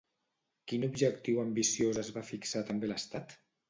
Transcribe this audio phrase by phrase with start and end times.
[0.71, 3.43] Quin objectiu ambiciós es va fixar també l'Estat?